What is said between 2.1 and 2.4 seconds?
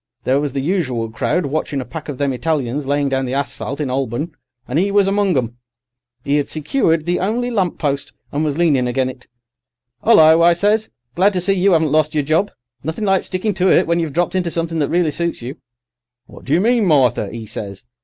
them